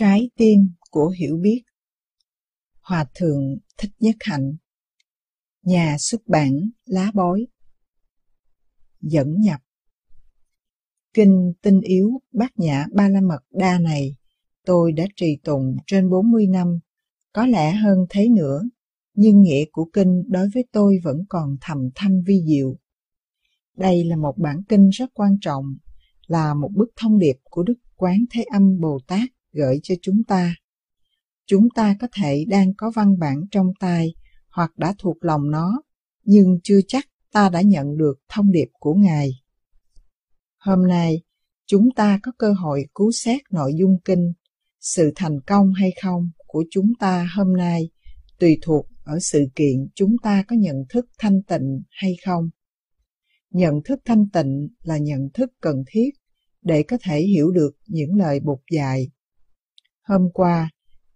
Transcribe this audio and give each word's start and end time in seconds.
Trái 0.00 0.30
tim 0.36 0.70
của 0.90 1.08
hiểu 1.08 1.36
biết. 1.36 1.62
Hòa 2.80 3.06
Thượng 3.14 3.58
Thích 3.78 3.90
Nhất 4.00 4.16
Hạnh 4.20 4.56
Nhà 5.62 5.96
xuất 5.98 6.20
bản 6.26 6.70
Lá 6.84 7.10
Bói. 7.14 7.46
Dẫn 9.00 9.40
nhập. 9.40 9.60
Kinh 11.14 11.52
tinh 11.62 11.80
yếu 11.80 12.10
bát 12.32 12.52
nhã 12.56 12.86
ba 12.92 13.08
la 13.08 13.20
mật 13.20 13.40
đa 13.50 13.78
này 13.78 14.16
tôi 14.64 14.92
đã 14.92 15.04
trì 15.16 15.38
tụng 15.44 15.76
trên 15.86 16.10
40 16.10 16.46
năm, 16.46 16.78
có 17.32 17.46
lẽ 17.46 17.72
hơn 17.72 17.98
thế 18.10 18.28
nữa, 18.28 18.62
nhưng 19.14 19.42
nghĩa 19.42 19.64
của 19.72 19.84
kinh 19.92 20.22
đối 20.28 20.48
với 20.54 20.64
tôi 20.72 20.98
vẫn 21.04 21.16
còn 21.28 21.56
thầm 21.60 21.78
thâm 21.94 22.12
vi 22.26 22.42
diệu. 22.46 22.76
Đây 23.76 24.04
là 24.04 24.16
một 24.16 24.34
bản 24.38 24.62
kinh 24.68 24.88
rất 24.88 25.10
quan 25.14 25.36
trọng, 25.40 25.64
là 26.26 26.54
một 26.54 26.70
bức 26.74 26.88
thông 26.96 27.18
điệp 27.18 27.36
của 27.44 27.62
Đức 27.62 27.78
Quán 27.96 28.24
Thế 28.30 28.42
Âm 28.42 28.80
Bồ 28.80 28.98
Tát 29.06 29.28
gửi 29.58 29.80
cho 29.82 29.94
chúng 30.02 30.24
ta. 30.28 30.54
Chúng 31.46 31.68
ta 31.74 31.96
có 32.00 32.08
thể 32.12 32.44
đang 32.48 32.74
có 32.74 32.90
văn 32.94 33.18
bản 33.18 33.36
trong 33.50 33.66
tay 33.80 34.14
hoặc 34.50 34.70
đã 34.76 34.94
thuộc 34.98 35.16
lòng 35.20 35.50
nó, 35.50 35.82
nhưng 36.24 36.58
chưa 36.62 36.80
chắc 36.88 37.04
ta 37.32 37.48
đã 37.48 37.60
nhận 37.60 37.96
được 37.96 38.14
thông 38.28 38.52
điệp 38.52 38.68
của 38.72 38.94
Ngài. 38.94 39.30
Hôm 40.58 40.88
nay, 40.88 41.22
chúng 41.66 41.88
ta 41.96 42.18
có 42.22 42.32
cơ 42.38 42.52
hội 42.52 42.84
cứu 42.94 43.12
xét 43.12 43.40
nội 43.50 43.72
dung 43.78 43.96
kinh, 44.04 44.32
sự 44.80 45.12
thành 45.16 45.40
công 45.46 45.72
hay 45.72 45.90
không 46.02 46.30
của 46.46 46.64
chúng 46.70 46.92
ta 47.00 47.28
hôm 47.36 47.56
nay 47.56 47.90
tùy 48.38 48.58
thuộc 48.62 48.86
ở 49.04 49.18
sự 49.20 49.46
kiện 49.54 49.88
chúng 49.94 50.16
ta 50.22 50.44
có 50.48 50.56
nhận 50.56 50.76
thức 50.88 51.06
thanh 51.18 51.42
tịnh 51.42 51.82
hay 51.90 52.16
không. 52.26 52.48
Nhận 53.50 53.74
thức 53.84 54.00
thanh 54.04 54.30
tịnh 54.32 54.68
là 54.82 54.98
nhận 54.98 55.28
thức 55.34 55.50
cần 55.60 55.76
thiết 55.86 56.10
để 56.62 56.82
có 56.82 56.98
thể 57.02 57.20
hiểu 57.20 57.50
được 57.50 57.70
những 57.86 58.14
lời 58.14 58.40
bục 58.40 58.62
dạy 58.70 59.08
Hôm 60.08 60.30
qua, 60.34 60.70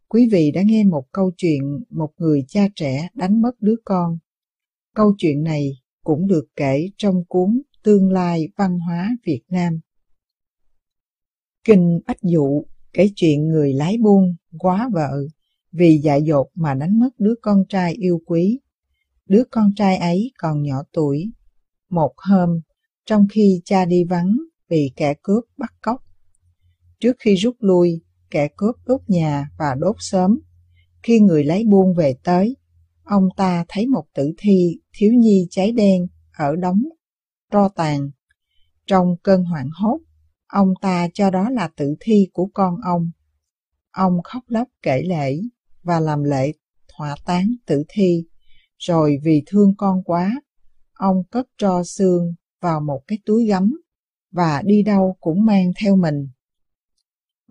quý 0.09 0.29
vị 0.33 0.51
đã 0.51 0.63
nghe 0.65 0.85
một 0.85 1.05
câu 1.13 1.31
chuyện 1.37 1.85
một 1.91 2.11
người 2.19 2.45
cha 2.49 2.69
trẻ 2.77 3.09
đánh 3.15 3.43
mất 3.43 3.51
đứa 3.61 3.75
con. 3.85 4.19
Câu 4.95 5.15
chuyện 5.19 5.43
này 5.43 5.73
cũng 6.05 6.27
được 6.27 6.45
kể 6.57 6.89
trong 6.97 7.25
cuốn 7.29 7.63
Tương 7.83 8.13
lai 8.13 8.49
văn 8.57 8.79
hóa 8.79 9.11
Việt 9.25 9.43
Nam. 9.49 9.81
Kinh 11.65 12.01
Bách 12.07 12.23
Dụ 12.23 12.65
kể 12.93 13.11
chuyện 13.17 13.49
người 13.49 13.73
lái 13.73 13.99
buôn 13.99 14.37
quá 14.59 14.89
vợ 14.93 15.13
vì 15.73 15.99
dại 15.99 16.23
dột 16.23 16.47
mà 16.55 16.75
đánh 16.75 16.99
mất 16.99 17.11
đứa 17.19 17.35
con 17.43 17.65
trai 17.69 17.95
yêu 17.95 18.21
quý. 18.27 18.61
Đứa 19.27 19.43
con 19.51 19.75
trai 19.77 19.97
ấy 19.97 20.33
còn 20.39 20.63
nhỏ 20.63 20.83
tuổi. 20.93 21.33
Một 21.89 22.13
hôm, 22.17 22.61
trong 23.07 23.27
khi 23.31 23.61
cha 23.65 23.85
đi 23.85 24.05
vắng 24.05 24.37
bị 24.69 24.93
kẻ 24.97 25.15
cướp 25.23 25.45
bắt 25.57 25.73
cóc. 25.83 26.05
Trước 27.01 27.17
khi 27.19 27.35
rút 27.35 27.57
lui, 27.59 28.03
kẻ 28.33 28.49
cướp 28.57 28.75
đốt 28.87 29.01
nhà 29.07 29.51
và 29.59 29.75
đốt 29.79 29.97
sớm. 29.99 30.39
Khi 31.03 31.21
người 31.21 31.45
lấy 31.45 31.65
buôn 31.65 31.95
về 31.95 32.15
tới, 32.25 32.57
ông 33.05 33.29
ta 33.37 33.65
thấy 33.69 33.87
một 33.87 34.05
tử 34.15 34.33
thi 34.39 34.81
thiếu 34.93 35.13
nhi 35.13 35.47
cháy 35.51 35.73
đen 35.73 36.07
ở 36.33 36.57
đống 36.57 36.83
tro 37.53 37.69
tàn. 37.69 38.11
Trong 38.87 39.17
cơn 39.23 39.45
hoảng 39.45 39.69
hốt, 39.73 39.99
ông 40.47 40.69
ta 40.81 41.09
cho 41.15 41.31
đó 41.31 41.51
là 41.51 41.69
tử 41.77 41.95
thi 42.01 42.29
của 42.33 42.49
con 42.55 42.75
ông. 42.85 43.11
Ông 43.91 44.23
khóc 44.25 44.43
lóc 44.47 44.69
kể 44.83 45.03
lễ 45.03 45.41
và 45.83 46.01
làm 46.01 46.25
lễ 46.25 46.53
hỏa 46.99 47.17
táng 47.25 47.55
tử 47.67 47.85
thi, 47.89 48.25
rồi 48.79 49.19
vì 49.25 49.43
thương 49.47 49.75
con 49.77 50.03
quá, 50.05 50.41
ông 50.95 51.17
cất 51.31 51.47
tro 51.59 51.83
xương 51.85 52.35
vào 52.61 52.81
một 52.81 53.01
cái 53.07 53.19
túi 53.27 53.47
gấm 53.47 53.73
và 54.31 54.63
đi 54.65 54.83
đâu 54.83 55.17
cũng 55.21 55.45
mang 55.45 55.73
theo 55.83 55.97
mình. 55.97 56.29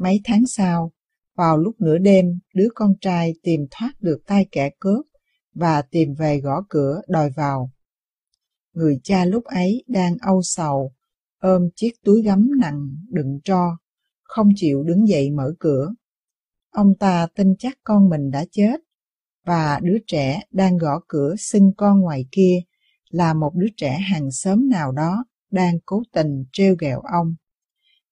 Mấy 0.03 0.21
tháng 0.23 0.45
sau, 0.47 0.91
vào 1.35 1.57
lúc 1.57 1.75
nửa 1.81 1.97
đêm, 1.97 2.39
đứa 2.53 2.67
con 2.75 2.94
trai 3.02 3.33
tìm 3.44 3.67
thoát 3.71 3.94
được 3.99 4.21
tay 4.25 4.47
kẻ 4.52 4.69
cướp 4.80 5.05
và 5.53 5.81
tìm 5.81 6.13
về 6.13 6.39
gõ 6.39 6.63
cửa 6.69 7.02
đòi 7.08 7.30
vào. 7.30 7.71
Người 8.73 8.99
cha 9.03 9.26
lúc 9.26 9.43
ấy 9.43 9.83
đang 9.87 10.17
âu 10.21 10.42
sầu, 10.43 10.93
ôm 11.39 11.70
chiếc 11.76 11.92
túi 12.03 12.21
gấm 12.21 12.49
nặng 12.59 12.87
đựng 13.09 13.39
tro, 13.43 13.77
không 14.23 14.49
chịu 14.55 14.83
đứng 14.83 15.08
dậy 15.08 15.31
mở 15.31 15.53
cửa. 15.59 15.93
Ông 16.71 16.93
ta 16.99 17.27
tin 17.36 17.55
chắc 17.59 17.77
con 17.83 18.09
mình 18.09 18.31
đã 18.31 18.45
chết, 18.52 18.80
và 19.45 19.80
đứa 19.83 19.97
trẻ 20.08 20.42
đang 20.52 20.77
gõ 20.77 20.99
cửa 21.08 21.36
xưng 21.37 21.71
con 21.77 21.99
ngoài 21.99 22.26
kia 22.31 22.59
là 23.09 23.33
một 23.33 23.52
đứa 23.55 23.70
trẻ 23.77 23.97
hàng 23.97 24.31
xóm 24.31 24.70
nào 24.70 24.92
đó 24.92 25.26
đang 25.52 25.80
cố 25.86 26.03
tình 26.14 26.45
trêu 26.52 26.76
ghẹo 26.80 27.02
ông. 27.02 27.36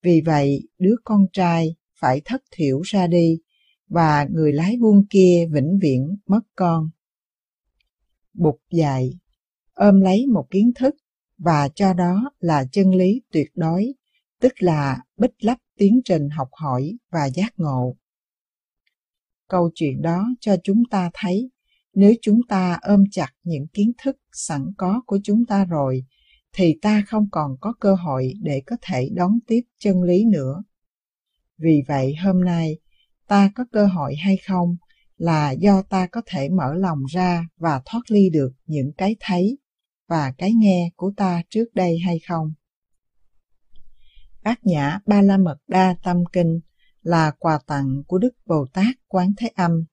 Vì 0.04 0.22
vậy, 0.26 0.68
đứa 0.78 0.96
con 1.04 1.26
trai 1.34 1.76
phải 2.00 2.22
thất 2.26 2.44
thiểu 2.52 2.82
ra 2.82 3.08
đi 3.08 3.40
và 3.88 4.28
người 4.32 4.54
lái 4.54 4.78
buôn 4.78 5.06
kia 5.10 5.48
vĩnh 5.52 5.80
viễn 5.82 6.18
mất 6.28 6.42
con. 6.56 6.90
Bục 8.34 8.62
dạy, 8.72 9.20
ôm 9.74 10.02
lấy 10.02 10.28
một 10.28 10.48
kiến 10.52 10.72
thức 10.76 10.96
và 11.38 11.70
cho 11.76 11.94
đó 11.94 12.32
là 12.40 12.66
chân 12.72 12.96
lý 12.96 13.22
tuyệt 13.32 13.52
đối, 13.56 13.94
tức 14.40 14.54
là 14.60 15.00
bích 15.18 15.44
lấp 15.44 15.58
tiến 15.78 16.02
trình 16.06 16.30
học 16.30 16.50
hỏi 16.52 16.98
và 17.12 17.30
giác 17.30 17.54
ngộ. 17.58 17.96
Câu 19.48 19.72
chuyện 19.76 20.02
đó 20.02 20.26
cho 20.40 20.56
chúng 20.64 20.84
ta 20.92 21.10
thấy 21.14 21.52
nếu 21.94 22.14
chúng 22.22 22.40
ta 22.50 22.80
ôm 22.82 23.04
chặt 23.12 23.30
những 23.44 23.68
kiến 23.68 23.92
thức 24.04 24.18
sẵn 24.32 24.66
có 24.78 25.02
của 25.06 25.20
chúng 25.24 25.46
ta 25.46 25.66
rồi 25.66 26.06
thì 26.54 26.76
ta 26.82 27.04
không 27.08 27.28
còn 27.32 27.58
có 27.62 27.74
cơ 27.80 27.96
hội 27.96 28.34
để 28.42 28.62
có 28.66 28.76
thể 28.82 29.10
đón 29.14 29.40
tiếp 29.48 29.62
chân 29.78 30.04
lý 30.04 30.26
nữa 30.26 30.64
vì 31.60 31.84
vậy 31.88 32.16
hôm 32.16 32.46
nay 32.46 32.78
ta 33.28 33.52
có 33.56 33.66
cơ 33.72 33.86
hội 33.86 34.16
hay 34.16 34.38
không 34.48 34.76
là 35.18 35.52
do 35.52 35.82
ta 35.82 36.08
có 36.08 36.22
thể 36.26 36.50
mở 36.50 36.74
lòng 36.74 37.06
ra 37.06 37.48
và 37.58 37.82
thoát 37.86 38.02
ly 38.12 38.30
được 38.30 38.52
những 38.66 38.92
cái 38.98 39.16
thấy 39.20 39.58
và 40.08 40.34
cái 40.38 40.54
nghe 40.54 40.92
của 40.96 41.12
ta 41.18 41.42
trước 41.50 41.66
đây 41.74 42.00
hay 42.06 42.20
không. 42.28 42.54
Bát 44.44 44.60
Nhã 44.64 45.00
Ba 45.06 45.22
La 45.22 45.38
Mật 45.38 45.58
Đa 45.68 45.96
Tâm 46.04 46.24
Kinh 46.34 46.60
là 47.02 47.32
quà 47.40 47.60
tặng 47.68 48.04
của 48.08 48.18
Đức 48.18 48.34
Bồ 48.46 48.66
Tát 48.74 48.96
Quán 49.08 49.34
Thế 49.38 49.48
Âm. 49.56 49.86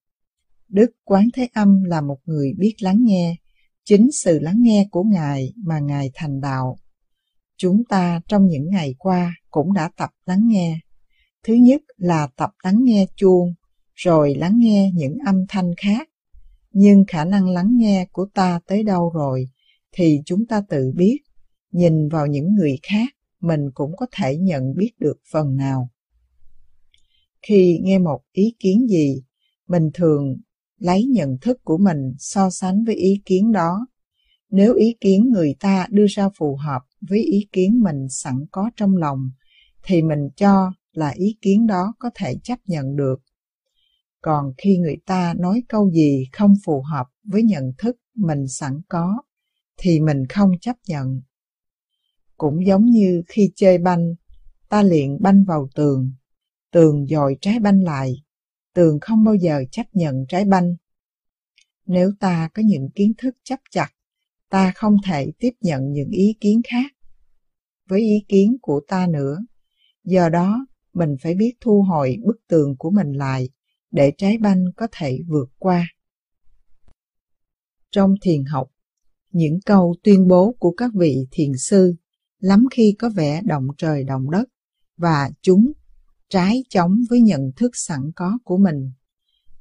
Đức 0.68 0.90
Quán 1.04 1.28
Thế 1.34 1.48
Âm 1.52 1.84
là 1.84 2.00
một 2.00 2.18
người 2.24 2.52
biết 2.58 2.74
lắng 2.80 2.98
nghe, 3.00 3.36
chính 3.84 4.12
sự 4.12 4.38
lắng 4.38 4.56
nghe 4.58 4.88
của 4.90 5.02
Ngài 5.02 5.52
mà 5.56 5.78
Ngài 5.78 6.10
thành 6.14 6.40
đạo. 6.40 6.76
Chúng 7.56 7.84
ta 7.88 8.20
trong 8.28 8.46
những 8.46 8.70
ngày 8.70 8.94
qua 8.98 9.34
cũng 9.50 9.72
đã 9.72 9.90
tập 9.96 10.10
lắng 10.26 10.42
nghe 10.48 10.80
Thứ 11.42 11.54
nhất 11.54 11.82
là 11.96 12.28
tập 12.36 12.50
lắng 12.62 12.84
nghe 12.84 13.06
chuông, 13.16 13.54
rồi 13.94 14.34
lắng 14.34 14.58
nghe 14.58 14.90
những 14.94 15.18
âm 15.26 15.44
thanh 15.48 15.74
khác. 15.76 16.08
Nhưng 16.72 17.04
khả 17.08 17.24
năng 17.24 17.48
lắng 17.48 17.70
nghe 17.78 18.06
của 18.12 18.26
ta 18.34 18.60
tới 18.66 18.82
đâu 18.82 19.12
rồi, 19.14 19.48
thì 19.92 20.20
chúng 20.26 20.46
ta 20.46 20.62
tự 20.68 20.92
biết. 20.96 21.18
Nhìn 21.72 22.08
vào 22.08 22.26
những 22.26 22.54
người 22.54 22.78
khác, 22.82 23.14
mình 23.40 23.70
cũng 23.74 23.96
có 23.96 24.06
thể 24.12 24.36
nhận 24.36 24.74
biết 24.76 24.92
được 24.98 25.16
phần 25.32 25.56
nào. 25.56 25.90
Khi 27.42 27.80
nghe 27.82 27.98
một 27.98 28.20
ý 28.32 28.54
kiến 28.58 28.86
gì, 28.88 29.22
mình 29.68 29.90
thường 29.94 30.36
lấy 30.78 31.04
nhận 31.04 31.38
thức 31.40 31.64
của 31.64 31.78
mình 31.78 32.14
so 32.18 32.50
sánh 32.50 32.84
với 32.84 32.94
ý 32.94 33.22
kiến 33.24 33.52
đó. 33.52 33.86
Nếu 34.50 34.74
ý 34.74 34.96
kiến 35.00 35.30
người 35.30 35.54
ta 35.60 35.86
đưa 35.90 36.06
ra 36.08 36.28
phù 36.38 36.56
hợp 36.56 36.82
với 37.00 37.18
ý 37.18 37.48
kiến 37.52 37.80
mình 37.82 38.08
sẵn 38.08 38.46
có 38.50 38.70
trong 38.76 38.96
lòng, 38.96 39.30
thì 39.84 40.02
mình 40.02 40.28
cho 40.36 40.72
là 40.96 41.12
ý 41.14 41.36
kiến 41.42 41.66
đó 41.66 41.94
có 41.98 42.10
thể 42.14 42.34
chấp 42.42 42.58
nhận 42.66 42.96
được. 42.96 43.22
Còn 44.20 44.52
khi 44.58 44.78
người 44.78 44.96
ta 45.06 45.34
nói 45.38 45.62
câu 45.68 45.90
gì 45.90 46.24
không 46.32 46.54
phù 46.64 46.82
hợp 46.82 47.06
với 47.24 47.42
nhận 47.42 47.72
thức 47.78 47.96
mình 48.14 48.48
sẵn 48.48 48.80
có, 48.88 49.22
thì 49.78 50.00
mình 50.00 50.26
không 50.28 50.50
chấp 50.60 50.76
nhận. 50.88 51.22
Cũng 52.36 52.66
giống 52.66 52.86
như 52.86 53.22
khi 53.28 53.52
chơi 53.56 53.78
banh, 53.78 54.14
ta 54.68 54.82
liền 54.82 55.18
banh 55.20 55.44
vào 55.44 55.68
tường, 55.74 56.12
tường 56.72 57.06
dòi 57.06 57.36
trái 57.40 57.58
banh 57.58 57.82
lại, 57.82 58.14
tường 58.74 58.98
không 59.00 59.24
bao 59.24 59.34
giờ 59.34 59.64
chấp 59.70 59.86
nhận 59.92 60.26
trái 60.28 60.44
banh. 60.44 60.76
Nếu 61.86 62.12
ta 62.20 62.48
có 62.54 62.62
những 62.66 62.88
kiến 62.94 63.12
thức 63.18 63.36
chấp 63.44 63.60
chặt, 63.70 63.88
ta 64.48 64.72
không 64.74 64.96
thể 65.04 65.32
tiếp 65.38 65.52
nhận 65.60 65.92
những 65.92 66.10
ý 66.10 66.36
kiến 66.40 66.60
khác 66.70 66.92
với 67.88 68.00
ý 68.00 68.24
kiến 68.28 68.56
của 68.62 68.80
ta 68.88 69.06
nữa. 69.06 69.38
Do 70.04 70.28
đó, 70.28 70.66
mình 70.96 71.16
phải 71.22 71.34
biết 71.34 71.52
thu 71.60 71.82
hồi 71.82 72.16
bức 72.24 72.36
tường 72.48 72.76
của 72.78 72.90
mình 72.90 73.12
lại 73.12 73.48
để 73.90 74.12
trái 74.18 74.38
banh 74.38 74.64
có 74.76 74.88
thể 74.92 75.18
vượt 75.28 75.48
qua. 75.58 75.88
Trong 77.90 78.14
thiền 78.22 78.44
học, 78.44 78.70
những 79.32 79.58
câu 79.66 79.94
tuyên 80.02 80.28
bố 80.28 80.54
của 80.58 80.70
các 80.70 80.90
vị 80.94 81.26
thiền 81.30 81.52
sư 81.58 81.94
lắm 82.38 82.66
khi 82.70 82.94
có 82.98 83.08
vẻ 83.08 83.42
động 83.44 83.66
trời 83.78 84.04
động 84.04 84.30
đất 84.30 84.44
và 84.96 85.30
chúng 85.42 85.72
trái 86.28 86.64
chống 86.68 86.96
với 87.10 87.20
nhận 87.20 87.52
thức 87.56 87.70
sẵn 87.74 88.00
có 88.16 88.38
của 88.44 88.58
mình. 88.58 88.92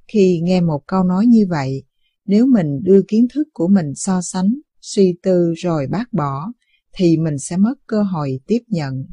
Khi 0.07 0.39
nghe 0.43 0.61
một 0.61 0.83
câu 0.87 1.03
nói 1.03 1.25
như 1.25 1.45
vậy, 1.49 1.83
nếu 2.25 2.45
mình 2.45 2.83
đưa 2.83 3.01
kiến 3.07 3.27
thức 3.33 3.47
của 3.53 3.67
mình 3.67 3.95
so 3.95 4.21
sánh, 4.21 4.59
suy 4.81 5.15
tư 5.23 5.53
rồi 5.57 5.87
bác 5.87 6.13
bỏ, 6.13 6.51
thì 6.93 7.17
mình 7.17 7.39
sẽ 7.39 7.57
mất 7.57 7.75
cơ 7.87 8.03
hội 8.03 8.39
tiếp 8.47 8.59
nhận 8.67 9.05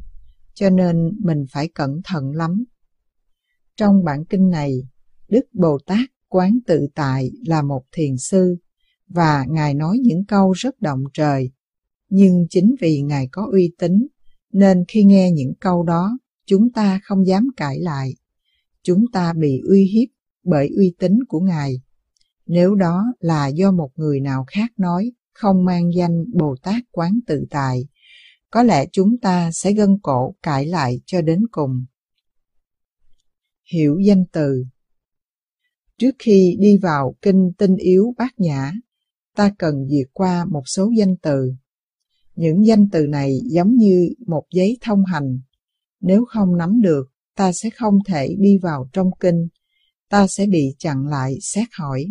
cho 0.53 0.69
nên 0.69 1.11
mình 1.19 1.45
phải 1.51 1.67
cẩn 1.67 2.01
thận 2.03 2.31
lắm. 2.31 2.63
Trong 3.77 4.03
bản 4.03 4.25
kinh 4.25 4.49
này, 4.49 4.87
Đức 5.29 5.45
Bồ 5.53 5.77
Tát 5.85 6.09
Quán 6.27 6.59
Tự 6.67 6.87
Tại 6.95 7.31
là 7.47 7.61
một 7.61 7.83
thiền 7.91 8.17
sư 8.17 8.57
và 9.07 9.45
Ngài 9.49 9.73
nói 9.73 9.97
những 10.01 10.25
câu 10.25 10.51
rất 10.51 10.81
động 10.81 11.03
trời. 11.13 11.51
Nhưng 12.09 12.47
chính 12.49 12.75
vì 12.81 13.01
Ngài 13.01 13.27
có 13.31 13.47
uy 13.51 13.71
tín 13.77 14.07
nên 14.53 14.83
khi 14.87 15.03
nghe 15.03 15.31
những 15.31 15.53
câu 15.59 15.83
đó, 15.83 16.17
chúng 16.45 16.71
ta 16.71 16.99
không 17.03 17.27
dám 17.27 17.47
cãi 17.57 17.79
lại. 17.79 18.13
Chúng 18.83 19.05
ta 19.13 19.33
bị 19.33 19.61
uy 19.69 19.85
hiếp 19.85 20.09
bởi 20.43 20.69
uy 20.77 20.95
tín 20.99 21.19
của 21.27 21.39
Ngài. 21.39 21.81
Nếu 22.45 22.75
đó 22.75 23.03
là 23.19 23.47
do 23.47 23.71
một 23.71 23.89
người 23.95 24.19
nào 24.19 24.45
khác 24.47 24.71
nói, 24.77 25.11
không 25.33 25.65
mang 25.65 25.93
danh 25.95 26.25
Bồ 26.33 26.55
Tát 26.63 26.83
Quán 26.91 27.19
Tự 27.27 27.45
Tại, 27.49 27.87
có 28.53 28.63
lẽ 28.63 28.85
chúng 28.91 29.17
ta 29.17 29.49
sẽ 29.53 29.73
gân 29.73 29.97
cổ 30.03 30.35
cãi 30.43 30.65
lại 30.65 31.01
cho 31.05 31.21
đến 31.21 31.43
cùng. 31.51 31.85
Hiểu 33.73 33.99
danh 33.99 34.25
từ 34.31 34.65
Trước 35.97 36.15
khi 36.19 36.57
đi 36.59 36.77
vào 36.77 37.15
kinh 37.21 37.51
tinh 37.57 37.75
yếu 37.75 38.13
bát 38.17 38.33
nhã, 38.37 38.71
ta 39.35 39.51
cần 39.57 39.87
duyệt 39.89 40.07
qua 40.13 40.45
một 40.45 40.63
số 40.65 40.91
danh 40.97 41.17
từ. 41.21 41.53
Những 42.35 42.65
danh 42.65 42.89
từ 42.91 43.07
này 43.07 43.39
giống 43.45 43.75
như 43.75 44.09
một 44.27 44.43
giấy 44.51 44.77
thông 44.81 45.05
hành. 45.05 45.39
Nếu 46.01 46.25
không 46.25 46.57
nắm 46.57 46.81
được, 46.81 47.11
ta 47.35 47.51
sẽ 47.53 47.69
không 47.69 47.97
thể 48.07 48.35
đi 48.39 48.57
vào 48.57 48.89
trong 48.93 49.09
kinh, 49.19 49.47
ta 50.09 50.27
sẽ 50.27 50.45
bị 50.45 50.75
chặn 50.79 51.07
lại 51.07 51.37
xét 51.41 51.67
hỏi. 51.79 52.05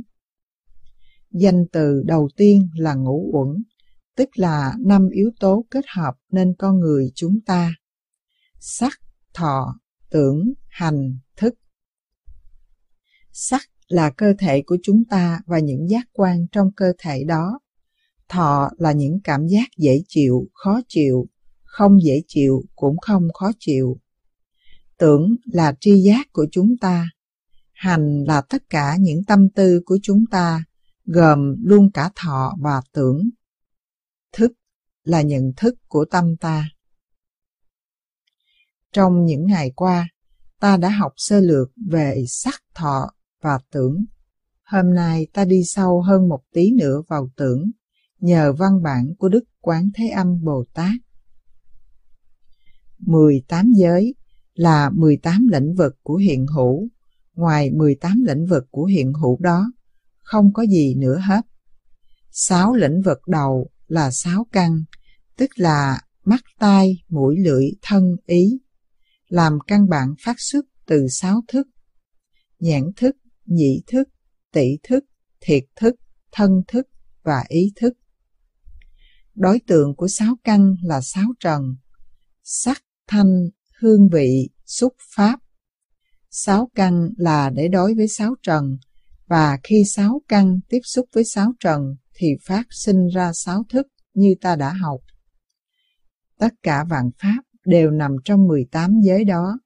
Danh 1.30 1.64
từ 1.72 2.02
đầu 2.06 2.28
tiên 2.36 2.68
là 2.76 2.94
ngũ 2.94 3.30
uẩn, 3.32 3.62
tức 4.16 4.28
là 4.34 4.74
năm 4.78 5.08
yếu 5.10 5.30
tố 5.40 5.64
kết 5.70 5.84
hợp 5.96 6.14
nên 6.30 6.54
con 6.58 6.80
người 6.80 7.12
chúng 7.14 7.40
ta. 7.46 7.74
Sắc, 8.58 9.00
thọ, 9.34 9.80
tưởng, 10.10 10.52
hành, 10.68 11.18
thức. 11.36 11.54
Sắc 13.32 13.62
là 13.88 14.10
cơ 14.10 14.34
thể 14.38 14.62
của 14.66 14.76
chúng 14.82 15.04
ta 15.10 15.40
và 15.46 15.58
những 15.58 15.88
giác 15.90 16.08
quan 16.12 16.46
trong 16.52 16.72
cơ 16.76 16.92
thể 16.98 17.24
đó. 17.24 17.58
Thọ 18.28 18.70
là 18.78 18.92
những 18.92 19.20
cảm 19.24 19.46
giác 19.46 19.68
dễ 19.78 20.02
chịu, 20.08 20.48
khó 20.52 20.80
chịu, 20.88 21.28
không 21.64 22.02
dễ 22.02 22.22
chịu 22.26 22.62
cũng 22.74 22.98
không 22.98 23.32
khó 23.32 23.50
chịu. 23.58 24.00
Tưởng 24.98 25.36
là 25.44 25.74
tri 25.80 26.02
giác 26.02 26.32
của 26.32 26.46
chúng 26.52 26.76
ta. 26.80 27.06
Hành 27.72 28.24
là 28.24 28.40
tất 28.40 28.62
cả 28.70 28.96
những 29.00 29.24
tâm 29.24 29.48
tư 29.50 29.80
của 29.84 29.98
chúng 30.02 30.24
ta, 30.30 30.64
gồm 31.04 31.54
luôn 31.64 31.90
cả 31.92 32.10
thọ 32.14 32.54
và 32.60 32.80
tưởng. 32.92 33.30
Thức 34.32 34.52
là 35.04 35.22
nhận 35.22 35.52
thức 35.56 35.74
của 35.88 36.04
tâm 36.10 36.36
ta. 36.36 36.68
Trong 38.92 39.24
những 39.24 39.46
ngày 39.46 39.72
qua, 39.76 40.08
ta 40.60 40.76
đã 40.76 40.88
học 40.88 41.12
sơ 41.16 41.40
lược 41.40 41.70
về 41.90 42.24
sắc 42.28 42.62
thọ 42.74 43.10
và 43.42 43.58
tưởng. 43.70 44.04
Hôm 44.64 44.94
nay 44.94 45.26
ta 45.32 45.44
đi 45.44 45.62
sâu 45.64 46.02
hơn 46.02 46.28
một 46.28 46.40
tí 46.52 46.70
nữa 46.70 47.02
vào 47.08 47.28
tưởng, 47.36 47.70
nhờ 48.20 48.52
văn 48.52 48.82
bản 48.82 49.14
của 49.18 49.28
Đức 49.28 49.44
Quán 49.60 49.90
Thế 49.94 50.08
Âm 50.08 50.44
Bồ 50.44 50.64
Tát. 50.74 50.92
18 52.98 53.72
giới 53.76 54.14
là 54.54 54.90
18 54.90 55.48
lĩnh 55.52 55.74
vực 55.74 55.96
của 56.02 56.16
hiện 56.16 56.46
hữu, 56.46 56.88
ngoài 57.34 57.70
18 57.70 58.24
lĩnh 58.26 58.46
vực 58.46 58.64
của 58.70 58.84
hiện 58.84 59.12
hữu 59.12 59.38
đó, 59.40 59.72
không 60.22 60.52
có 60.52 60.62
gì 60.62 60.94
nữa 60.94 61.18
hết. 61.28 61.40
Sáu 62.30 62.74
lĩnh 62.74 63.02
vực 63.02 63.18
đầu 63.26 63.70
là 63.92 64.10
sáu 64.10 64.46
căn, 64.52 64.84
tức 65.36 65.50
là 65.56 66.00
mắt, 66.24 66.40
tai, 66.58 67.02
mũi, 67.08 67.36
lưỡi, 67.44 67.64
thân, 67.82 68.04
ý, 68.26 68.58
làm 69.28 69.58
căn 69.66 69.88
bản 69.88 70.14
phát 70.24 70.36
xuất 70.38 70.64
từ 70.86 71.06
sáu 71.08 71.42
thức. 71.48 71.66
Nhãn 72.58 72.82
thức, 72.96 73.16
nhị 73.44 73.82
thức, 73.86 74.08
tỷ 74.52 74.78
thức, 74.82 75.04
thiệt 75.40 75.64
thức, 75.76 75.94
thân 76.32 76.50
thức 76.68 76.86
và 77.22 77.44
ý 77.48 77.72
thức. 77.76 77.92
Đối 79.34 79.60
tượng 79.66 79.96
của 79.96 80.08
sáu 80.08 80.34
căn 80.44 80.74
là 80.82 81.00
sáu 81.00 81.26
trần, 81.40 81.62
sắc, 82.42 82.82
thanh, 83.06 83.48
hương 83.80 84.08
vị, 84.08 84.48
xúc 84.66 84.92
pháp. 85.16 85.40
Sáu 86.30 86.70
căn 86.74 87.08
là 87.16 87.50
để 87.50 87.68
đối 87.68 87.94
với 87.94 88.08
sáu 88.08 88.34
trần, 88.42 88.78
và 89.26 89.58
khi 89.62 89.84
sáu 89.86 90.22
căn 90.28 90.60
tiếp 90.68 90.80
xúc 90.84 91.06
với 91.12 91.24
sáu 91.24 91.52
trần 91.60 91.96
thì 92.14 92.28
phát 92.46 92.66
sinh 92.70 93.06
ra 93.06 93.32
sáu 93.32 93.64
thức 93.68 93.86
như 94.14 94.34
ta 94.40 94.56
đã 94.56 94.72
học. 94.72 95.00
Tất 96.38 96.54
cả 96.62 96.84
vạn 96.84 97.10
pháp 97.22 97.42
đều 97.66 97.90
nằm 97.90 98.16
trong 98.24 98.48
18 98.48 99.00
giới 99.00 99.24
đó. 99.24 99.58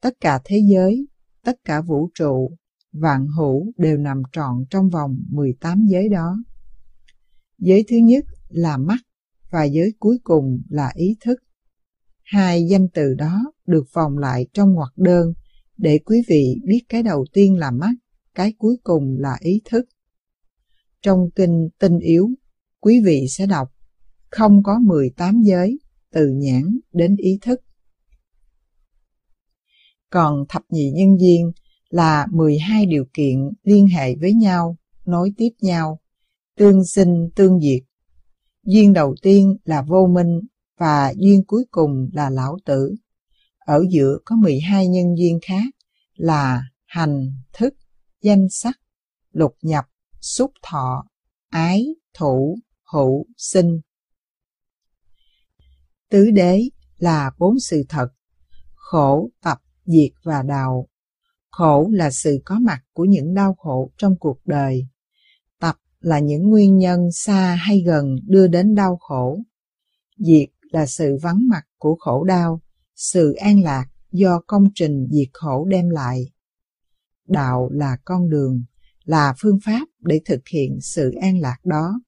Tất 0.00 0.14
cả 0.20 0.40
thế 0.44 0.62
giới, 0.72 1.06
tất 1.44 1.56
cả 1.64 1.80
vũ 1.80 2.10
trụ, 2.14 2.56
vạn 2.92 3.26
hữu 3.26 3.72
đều 3.76 3.96
nằm 3.96 4.22
trọn 4.32 4.64
trong 4.70 4.88
vòng 4.88 5.18
18 5.30 5.86
giới 5.86 6.08
đó. 6.08 6.36
Giới 7.58 7.84
thứ 7.88 7.96
nhất 7.96 8.24
là 8.48 8.76
mắt 8.76 8.98
và 9.50 9.64
giới 9.64 9.94
cuối 9.98 10.18
cùng 10.24 10.62
là 10.68 10.92
ý 10.94 11.16
thức. 11.20 11.38
Hai 12.22 12.66
danh 12.66 12.88
từ 12.94 13.14
đó 13.14 13.52
được 13.66 13.84
vòng 13.92 14.18
lại 14.18 14.46
trong 14.52 14.72
ngoặc 14.72 14.92
đơn 14.96 15.32
để 15.76 15.98
quý 16.04 16.22
vị 16.28 16.60
biết 16.64 16.82
cái 16.88 17.02
đầu 17.02 17.24
tiên 17.32 17.58
là 17.58 17.70
mắt, 17.70 17.94
cái 18.34 18.52
cuối 18.58 18.76
cùng 18.82 19.16
là 19.18 19.36
ý 19.40 19.60
thức. 19.64 19.84
Trong 21.02 21.30
kinh 21.34 21.68
tinh 21.78 21.98
yếu, 21.98 22.30
quý 22.80 23.00
vị 23.04 23.26
sẽ 23.28 23.46
đọc 23.46 23.68
không 24.30 24.62
có 24.62 24.78
18 24.78 25.42
giới 25.42 25.78
từ 26.12 26.28
nhãn 26.28 26.78
đến 26.92 27.16
ý 27.16 27.38
thức. 27.42 27.60
Còn 30.10 30.44
thập 30.48 30.62
nhị 30.68 30.90
nhân 30.90 31.20
duyên 31.20 31.52
là 31.90 32.26
12 32.30 32.86
điều 32.86 33.04
kiện 33.14 33.50
liên 33.62 33.86
hệ 33.86 34.14
với 34.16 34.34
nhau, 34.34 34.76
nối 35.06 35.32
tiếp 35.36 35.50
nhau, 35.60 36.00
tương 36.56 36.84
sinh 36.84 37.28
tương 37.34 37.60
diệt. 37.60 37.82
Duyên 38.66 38.92
đầu 38.92 39.14
tiên 39.22 39.56
là 39.64 39.82
vô 39.82 40.06
minh 40.06 40.40
và 40.78 41.14
duyên 41.16 41.44
cuối 41.46 41.64
cùng 41.70 42.08
là 42.12 42.30
lão 42.30 42.58
tử. 42.64 42.94
Ở 43.58 43.84
giữa 43.90 44.18
có 44.24 44.36
12 44.36 44.88
nhân 44.88 45.14
duyên 45.18 45.38
khác 45.42 45.74
là 46.14 46.62
hành, 46.86 47.32
thức, 47.52 47.74
danh 48.22 48.46
sắc, 48.50 48.80
lục 49.32 49.54
nhập, 49.62 49.84
xúc 50.22 50.50
thọ, 50.62 51.04
ái, 51.48 51.86
thủ, 52.14 52.58
hữu, 52.92 53.26
sinh. 53.36 53.80
Tứ 56.10 56.30
đế 56.30 56.62
là 56.96 57.30
bốn 57.38 57.60
sự 57.60 57.84
thật, 57.88 58.08
khổ, 58.74 59.30
tập, 59.42 59.58
diệt 59.84 60.10
và 60.22 60.42
đạo. 60.42 60.88
Khổ 61.50 61.88
là 61.92 62.10
sự 62.10 62.38
có 62.44 62.58
mặt 62.58 62.80
của 62.92 63.04
những 63.04 63.34
đau 63.34 63.54
khổ 63.54 63.92
trong 63.96 64.18
cuộc 64.20 64.38
đời. 64.44 64.86
Tập 65.60 65.76
là 66.00 66.18
những 66.18 66.50
nguyên 66.50 66.76
nhân 66.76 67.00
xa 67.12 67.54
hay 67.54 67.80
gần 67.86 68.16
đưa 68.26 68.46
đến 68.46 68.74
đau 68.74 68.96
khổ. 68.96 69.40
Diệt 70.18 70.48
là 70.72 70.86
sự 70.86 71.18
vắng 71.22 71.48
mặt 71.48 71.62
của 71.78 71.96
khổ 72.00 72.24
đau, 72.24 72.60
sự 72.94 73.32
an 73.32 73.62
lạc 73.62 73.86
do 74.12 74.40
công 74.46 74.64
trình 74.74 75.06
diệt 75.10 75.28
khổ 75.32 75.64
đem 75.64 75.90
lại. 75.90 76.24
Đạo 77.28 77.68
là 77.72 77.96
con 78.04 78.30
đường, 78.30 78.64
là 79.04 79.34
phương 79.38 79.58
pháp 79.64 79.88
để 80.00 80.20
thực 80.24 80.48
hiện 80.48 80.78
sự 80.80 81.10
an 81.20 81.38
lạc 81.38 81.58
đó. 81.64 82.00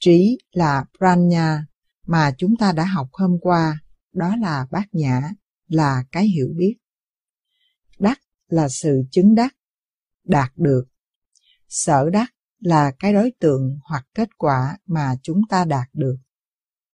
Trí 0.00 0.38
là 0.52 0.84
pranya 0.98 1.66
mà 2.06 2.32
chúng 2.38 2.56
ta 2.56 2.72
đã 2.72 2.84
học 2.84 3.08
hôm 3.12 3.30
qua, 3.40 3.78
đó 4.12 4.36
là 4.36 4.66
bát 4.70 4.86
nhã, 4.92 5.30
là 5.66 6.04
cái 6.12 6.26
hiểu 6.26 6.48
biết. 6.56 6.76
Đắc 7.98 8.18
là 8.48 8.68
sự 8.68 9.02
chứng 9.10 9.34
đắc, 9.34 9.56
đạt 10.24 10.52
được. 10.56 10.84
Sở 11.68 12.10
đắc 12.10 12.34
là 12.58 12.92
cái 12.98 13.12
đối 13.12 13.32
tượng 13.40 13.78
hoặc 13.84 14.06
kết 14.14 14.28
quả 14.38 14.78
mà 14.86 15.14
chúng 15.22 15.40
ta 15.48 15.64
đạt 15.64 15.88
được. 15.92 16.16